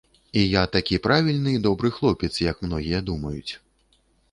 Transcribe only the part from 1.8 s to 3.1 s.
хлопец, як многія